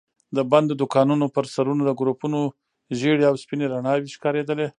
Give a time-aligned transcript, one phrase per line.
[0.35, 2.39] د بندو دوکانونو پر سرونو د ګروپونو
[2.99, 4.67] ژېړې او سپينې رڼا وي ښکارېدلې.